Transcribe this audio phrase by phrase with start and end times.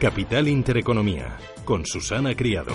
[0.00, 1.36] Capital Intereconomía,
[1.66, 2.72] con Susana Criado.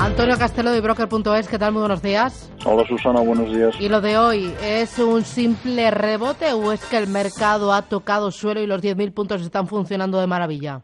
[0.00, 1.70] Antonio Castelo de Broker.es, ¿qué tal?
[1.70, 2.52] Muy buenos días.
[2.66, 3.80] Hola Susana, buenos días.
[3.80, 8.32] ¿Y lo de hoy es un simple rebote o es que el mercado ha tocado
[8.32, 10.82] suelo y los 10.000 puntos están funcionando de maravilla?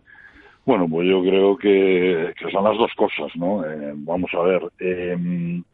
[0.64, 3.64] Bueno, pues yo creo que, son las dos cosas, ¿no?
[3.64, 4.62] Eh, vamos a ver.
[4.78, 5.64] Em,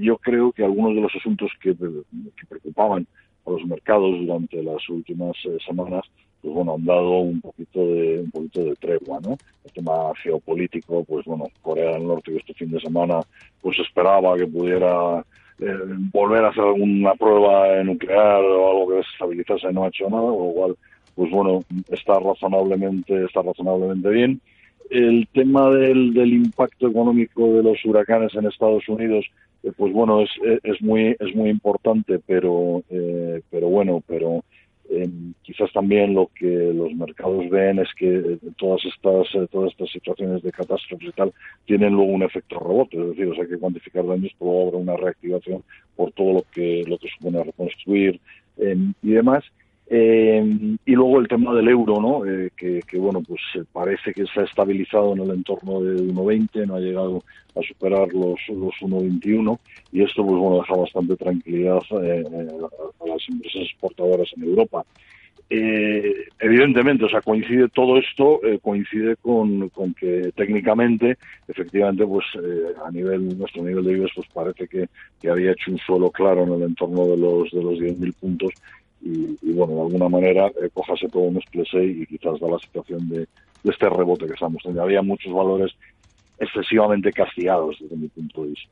[0.00, 3.06] yo creo que algunos de los asuntos que, que preocupaban
[3.50, 6.04] los mercados durante las últimas eh, semanas
[6.40, 11.04] pues bueno han dado un poquito de un poquito de tregua no el tema geopolítico
[11.04, 13.20] pues bueno Corea del Norte que este fin de semana
[13.60, 15.24] pues esperaba que pudiera
[15.60, 15.78] eh,
[16.12, 20.46] volver a hacer alguna prueba nuclear o algo que desestabilizase no ha hecho nada con
[20.48, 20.76] lo cual
[21.18, 24.40] pues bueno está razonablemente está razonablemente bien.
[24.88, 29.26] El tema del, del impacto económico de los huracanes en Estados Unidos
[29.62, 30.30] eh, pues bueno, es,
[30.62, 34.44] es, muy es muy importante, pero eh, pero bueno, pero
[34.90, 35.08] eh,
[35.42, 40.52] quizás también lo que los mercados ven es que todas estas todas estas situaciones de
[40.52, 41.32] catástrofes y tal
[41.66, 44.78] tienen luego un efecto rebote, es decir, o sea, hay que cuantificar daños, luego habrá
[44.78, 45.62] una reactivación
[45.96, 48.20] por todo lo que lo que supone reconstruir
[48.60, 49.44] y demás.
[49.90, 52.26] Eh, y luego el tema del euro, ¿no?
[52.26, 56.66] Eh, que, bueno, pues eh, parece que se ha estabilizado en el entorno de 1,20,
[56.66, 57.24] no ha llegado
[57.56, 59.58] a superar los, los 1,21
[59.92, 64.84] y esto, pues bueno, deja bastante tranquilidad a, las empresas exportadoras en Europa.
[65.48, 71.16] evidentemente, o sea, coincide todo esto, coincide con, con, que técnicamente,
[71.48, 72.26] efectivamente, pues
[72.84, 74.86] a nivel, nuestro nivel de IBEX, pues parece que,
[75.18, 78.52] que había hecho un suelo claro en el entorno de los, de los 10.000 puntos
[79.00, 83.08] y, bueno, de alguna manera eh, cójase todo un explosé y quizás da la situación
[83.08, 83.26] de,
[83.64, 84.82] este rebote que estamos teniendo.
[84.82, 85.72] Había muchos valores
[86.38, 88.70] excesivamente castigados desde mi punto de vista.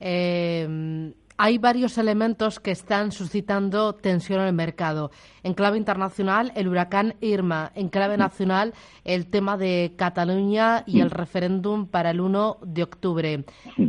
[0.00, 5.10] Eh, hay varios elementos que están suscitando tensión en el mercado.
[5.42, 7.72] En clave internacional, el huracán Irma.
[7.74, 8.72] En clave nacional,
[9.04, 13.44] el tema de Cataluña y el referéndum para el 1 de octubre.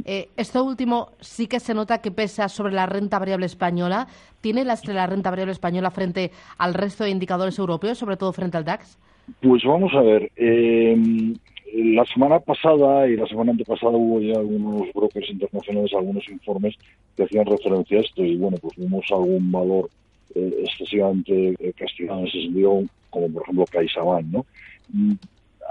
[0.05, 4.07] Eh, esto último sí que se nota que pesa sobre la renta variable española.
[4.41, 4.75] ¿Tiene la,
[5.07, 8.97] renta variable española frente al resto de indicadores europeos, sobre todo frente al DAX?
[9.41, 10.31] Pues vamos a ver.
[10.35, 11.35] Eh,
[11.83, 16.75] la semana pasada y la semana antepasada hubo ya algunos brokers internacionales, algunos informes
[17.17, 19.89] que hacían referencia a esto y bueno, pues vimos algún valor
[20.35, 24.45] eh, excesivamente eh, castigado en ese sentido, como por ejemplo CaixaBank, ¿no?
[24.93, 25.13] Mm,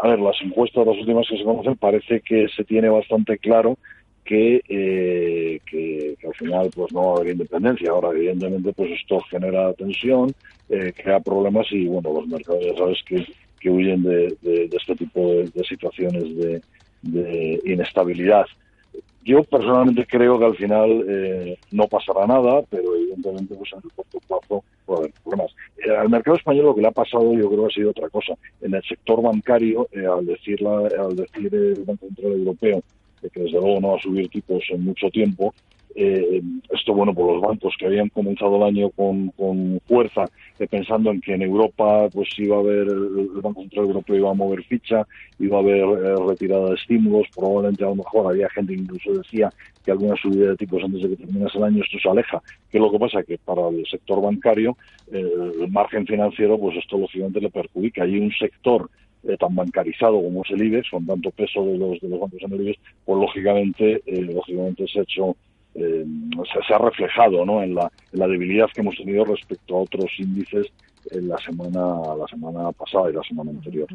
[0.03, 3.79] a ver, las encuestas, las últimas que se conocen, parece que se tiene bastante claro
[4.25, 7.91] que, eh, que, al final pues no va a haber independencia.
[7.91, 10.35] Ahora, evidentemente, pues esto genera tensión,
[10.69, 13.25] crea problemas y bueno, los mercados ya sabes que
[13.65, 14.37] que huyen de,
[14.71, 16.23] este tipo de, situaciones
[17.03, 18.45] de, inestabilidad.
[19.25, 23.91] Yo personalmente creo que al final eh, no pasará nada, pero evidentemente pues en el
[23.93, 25.57] corto plazo puede haber problemas.
[25.79, 28.35] Eh, al mercado español lo que le ha pasado yo creo ha sido otra cosa.
[28.61, 32.83] En el sector bancario, eh, al, decir al decir el Banco Central Europeo
[33.23, 35.55] que desde luego no va a subir tipos en mucho tiempo,
[35.97, 40.25] eh, esto, bueno, por los bancos que habían comenzado el año con, con fuerza,
[40.59, 44.31] eh, pensando en que en Europa pues iba a haber, el, Banco Central Europeo iba
[44.31, 45.07] a mover ficha,
[45.39, 49.13] iba a haber eh, retirada de estímulos, probablemente a lo mejor había gente que incluso
[49.13, 49.51] decía
[49.85, 52.43] que alguna subida de tipos antes de que terminase el año, esto se aleja.
[52.71, 53.23] ¿Qué es lo que pasa?
[53.23, 54.77] Que para el sector bancario,
[55.13, 58.03] el margen financiero, pues esto lógicamente le perjudica.
[58.03, 58.89] Hay un sector
[59.39, 62.53] tan bancarizado como es el IBEX, con tanto peso de los, de los bancos en
[62.55, 65.37] el IBEX, pues lógicamente, lógicamente se ha hecho
[65.75, 66.05] eh,
[66.67, 67.63] se, ha reflejado ¿no?
[67.63, 70.67] en, la, debilidad que hemos tenido respecto a otros índices
[71.11, 73.87] en la semana la semana pasada y la semana anterior.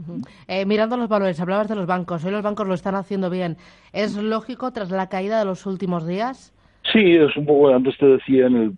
[0.48, 2.24] Eh, mirando los valores, hablabas de los bancos.
[2.24, 3.58] Hoy los bancos lo están haciendo bien.
[3.94, 6.54] ¿Es lógico tras la caída de los últimos días?
[6.92, 7.70] Sí, es un poco.
[7.70, 8.72] Antes te decía en el,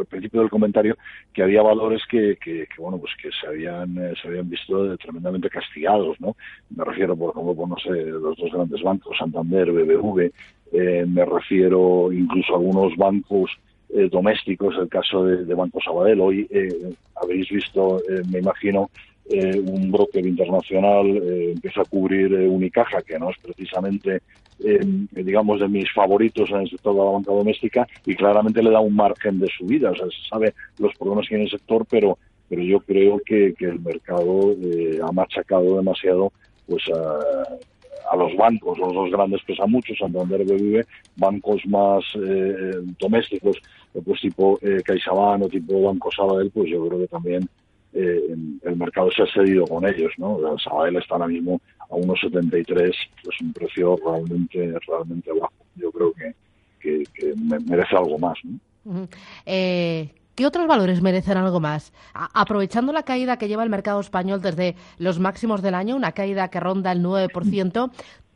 [0.00, 0.96] al principio del comentario
[1.32, 5.48] que había valores que, que, bueno pues que se habían eh, se habían visto tremendamente
[5.48, 6.36] castigados no
[6.76, 10.30] me refiero por ejemplo por no sé los dos grandes bancos Santander BBV
[10.72, 13.50] eh, me refiero incluso a algunos bancos
[13.88, 16.20] eh, domésticos, el caso de, Banco Sabadell.
[16.20, 18.00] Hoy eh, habéis visto,
[18.30, 18.90] me imagino,
[19.32, 24.22] un broker internacional empieza a cubrir Unicaja, que no es precisamente
[25.12, 28.80] digamos, de mis favoritos en el sector de la banca doméstica y claramente le da
[28.80, 29.90] un margen de subida.
[29.90, 32.18] O sea, se sabe los problemas que tiene el sector, pero
[32.50, 36.32] pero yo creo que, que el mercado eh, ha machacado demasiado
[36.66, 40.84] pues a, los bancos, los dos grandes pesa mucho, Santander BBV,
[41.16, 43.56] bancos más eh, domésticos,
[44.04, 47.48] pues tipo eh, CaixaBank o tipo Banco Sabadell, pues yo creo que también
[47.92, 50.38] eh, el mercado se ha cedido con ellos, ¿no?
[50.58, 52.92] Sabadell está ahora mismo a 1,73,
[53.24, 55.52] pues un precio realmente realmente bajo.
[55.76, 56.34] Yo creo que,
[57.66, 58.38] merece algo más,
[59.44, 61.92] eh, ¿Qué otros valores merecen algo más?
[62.14, 66.48] aprovechando la caída que lleva el mercado español desde los máximos del año, una caída
[66.48, 67.90] que ronda el 9%,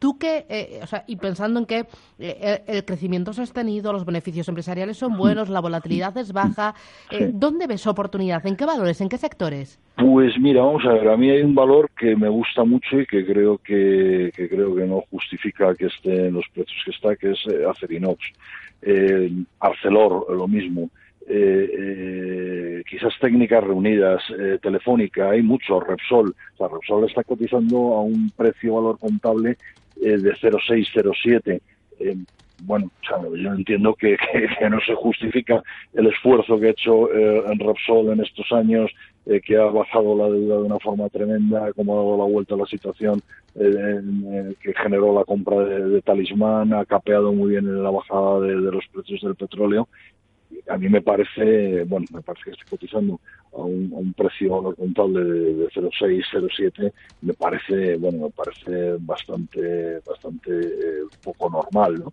[0.05, 1.87] tú que, eh, o sea, y pensando en que
[2.19, 6.75] eh, el crecimiento sostenido, los beneficios empresariales son buenos, la volatilidad es baja,
[7.11, 8.47] eh, ¿dónde ves oportunidad?
[8.47, 9.01] ¿En qué valores?
[9.01, 9.81] ¿En qué sectores?
[9.97, 13.07] Pues mira, vamos a ver, a mí hay un valor que me gusta mucho y
[13.07, 17.17] que creo que, que creo que no justifica que esté en los precios que está,
[17.17, 18.21] que es Acerinox.
[19.61, 20.91] Arcelor, lo mismo.
[21.27, 26.35] Eh, eh, quizás técnicas reunidas, eh, telefónica, hay mucho, Repsol.
[26.55, 29.57] O sea, Repsol está cotizando a un precio-valor contable
[30.01, 31.61] eh, de 0,607.
[32.63, 32.91] bueno,
[33.37, 34.17] yo entiendo que,
[34.71, 35.63] no se justifica
[35.93, 38.91] el esfuerzo que ha hecho en Repsol en estos años,
[39.45, 42.59] que ha bajado la deuda de una forma tremenda, como ha dado la vuelta a
[42.59, 43.23] la situación
[43.55, 48.87] que generó la compra de, Talismán, ha capeado muy bien en la bajada de los
[48.93, 49.89] precios del petróleo
[50.69, 53.21] a mí me parece, bueno, me parece que estoy cotizando
[53.53, 56.93] a un, precio contable de, de 0,6, 0,7,
[57.23, 62.11] me parece, bueno, me parece bastante, bastante eh, poco normal, ¿no?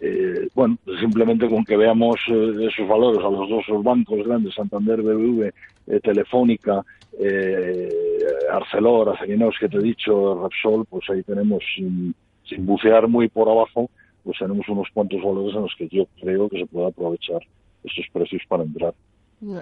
[0.00, 5.02] Eh, bueno, simplemente con que veamos eh, esos valores a los dos bancos grandes, Santander,
[5.02, 5.52] BBV,
[6.02, 6.84] Telefónica,
[8.50, 12.14] Arcelor, Acerinox, que te he dicho, Repsol, pues ahí tenemos, sin
[12.60, 13.90] bucear muy por abajo,
[14.24, 17.40] pues tenemos unos cuantos valores en los que yo creo que se puede aprovechar
[17.84, 18.94] esos precios para entrar.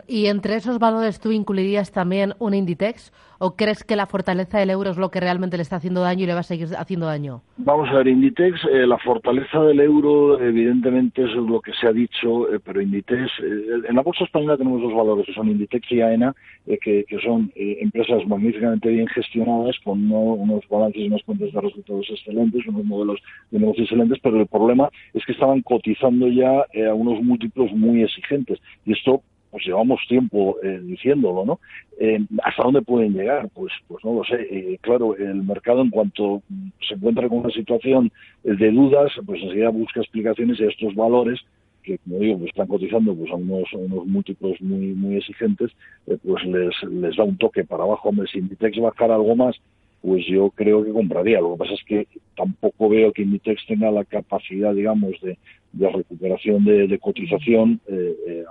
[0.08, 3.12] ¿Y entre esos valores tú incluirías también un Inditex?
[3.38, 6.25] ¿O crees que la fortaleza del euro es lo que realmente le está haciendo daño
[6.25, 7.42] y le va a seguir haciendo daño?
[7.58, 11.92] Vamos a ver, Inditex, eh, la fortaleza del euro evidentemente es lo que se ha
[11.92, 15.92] dicho, eh, pero Inditex, eh, en la bolsa española tenemos dos valores, que son Inditex
[15.92, 16.34] y AENA,
[16.82, 22.66] que, son empresas magníficamente bien gestionadas, con unos balances y unas cuentas de resultados excelentes,
[22.66, 23.20] unos modelos
[23.52, 28.02] de negocio excelentes, pero el problema es que estaban cotizando ya a unos múltiplos muy
[28.02, 28.58] exigentes.
[28.84, 31.61] Y esto pues llevamos tiempo eh, diciéndolo, ¿no?
[31.99, 33.49] Eh, ¿Hasta dónde pueden llegar?
[33.55, 34.47] Pues, pues no lo sé.
[34.50, 36.43] Eh, claro, el mercado en cuanto
[36.87, 38.12] se encuentra con una situación
[38.43, 41.41] de dudas, pues enseguida busca explicaciones y estos valores
[41.83, 43.69] que, como digo, pues están cotizando pues a unos,
[44.06, 45.71] múltiplos muy muy exigentes,
[46.05, 48.11] pues les, les da un toque para abajo.
[48.11, 49.56] Hombre, si Inditex bajar algo más,
[50.03, 51.41] pues yo creo que compraría.
[51.41, 52.06] Lo que pasa es que
[52.37, 55.39] tampoco veo que Inditex tenga la capacidad, digamos, de,
[55.73, 58.45] de recuperación de, de cotización eh,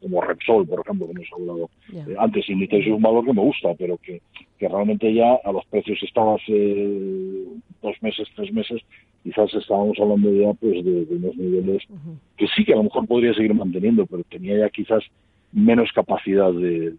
[0.00, 2.48] como Repsol, por ejemplo, que hemos hablado eh, antes.
[2.48, 4.20] Inditex es un valor que me gusta, pero que,
[4.58, 7.44] que realmente ya a los precios estaba hace
[7.82, 8.82] dos meses, tres meses,
[9.22, 11.82] quizás estábamos hablando ya pues de, unos niveles
[12.36, 15.02] que sí que a lo mejor podría seguir manteniendo, pero tenía ya quizás
[15.52, 16.94] menos capacidad de,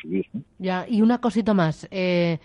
[0.00, 0.26] subir.
[0.58, 1.86] Ya, y una cosita más.
[1.90, 2.38] Eh,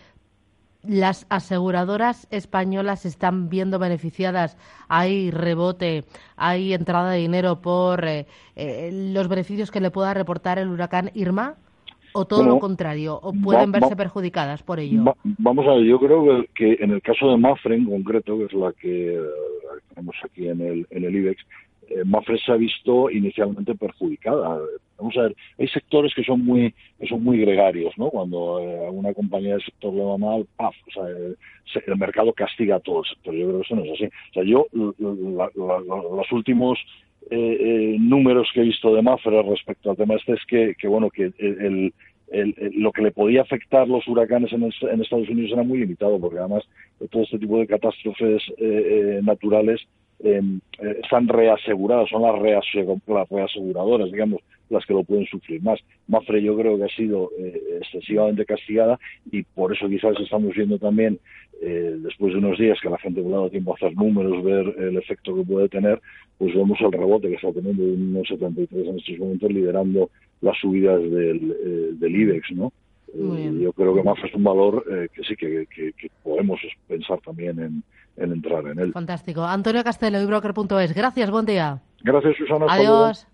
[0.88, 6.04] las aseguradoras españolas están viendo beneficiadas, hay rebote,
[6.36, 8.25] hay entrada de dinero por eh,
[8.56, 11.56] eh, los beneficios que le pueda reportar el huracán Irma,
[12.15, 15.15] o todo lo contrario, o pueden verse perjudicadas por ello.
[15.38, 18.54] vamos a ver, yo creo que, en el caso de Mafre en concreto, que es
[18.54, 19.20] la que eh,
[19.89, 21.46] tenemos aquí en el, en el IBEX,
[21.89, 24.60] eh, Mafre se ha visto inicialmente perjudicada.
[24.98, 28.10] Vamos a ver, hay sectores que son muy que son muy gregarios, ¿no?
[28.10, 30.75] Cuando eh, una compañía del sector le va mal, ¡paf!
[30.88, 33.34] O sea, el, mercado castiga a todo el sector.
[33.34, 34.06] Yo creo que eso no es así.
[34.06, 36.80] O sea, yo los últimos
[37.30, 41.10] eh, números que he visto de Mafre respecto al tema este es que, que bueno,
[41.10, 41.94] que el,
[42.78, 46.40] lo que le podía afectar los huracanes en, en, Estados Unidos era muy limitado, porque
[46.40, 46.64] además
[47.10, 48.42] todo este tipo de catástrofes
[49.24, 49.86] naturales
[50.20, 55.79] Em, eh, están reaseguradas, son las, reaseguradoras, digamos, las que lo pueden sufrir más.
[56.07, 59.00] Mafre yo creo que ha sido eh, excesivamente castigada
[59.31, 61.19] y por eso quizás estamos viendo también,
[61.62, 64.75] eh, después de unos días que la gente ha dado tiempo a hacer números, ver
[64.77, 66.01] el efecto que puede tener,
[66.38, 70.10] pues vemos el rebote que está teniendo unos 73 en estos momentos, liderando
[70.41, 72.72] las subidas del, del IBEX, ¿no?
[73.17, 75.65] yo creo que Mafre es un valor que sí que
[76.22, 77.84] podemos pensar también en
[78.17, 78.93] en entrar en él.
[78.93, 79.43] Fantástico.
[79.43, 80.93] Antonio Castelo, ibroker.es.
[80.93, 81.81] Gracias, buen día.
[82.03, 82.65] Gracias, Susana.
[82.69, 83.27] Adiós.